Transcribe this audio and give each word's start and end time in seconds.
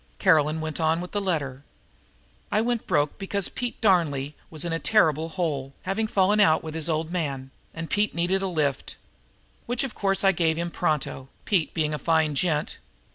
Caroline 0.17 0.61
went 0.61 0.79
on 0.79 0.99
with 0.99 1.11
the 1.11 1.21
letter: 1.21 1.63
"I 2.51 2.59
went 2.59 2.87
broke 2.87 3.19
because 3.19 3.49
Pete 3.49 3.79
Darnely 3.81 4.33
was 4.49 4.65
in 4.65 4.73
a 4.73 4.79
terrible 4.79 5.29
hole, 5.29 5.75
having 5.83 6.07
fallen 6.07 6.39
out 6.39 6.63
with 6.63 6.73
his 6.73 6.89
old 6.89 7.11
man, 7.11 7.51
and 7.71 7.87
Pete 7.87 8.15
needed 8.15 8.41
a 8.41 8.47
lift. 8.47 8.95
Which 9.67 9.83
of 9.83 9.93
course 9.93 10.23
I 10.23 10.31
gave 10.31 10.57
him 10.57 10.71
pronto, 10.71 11.29
Pete 11.45 11.75
being 11.75 11.93
a 11.93 11.99
fine 11.99 12.33
gent." 12.33 12.79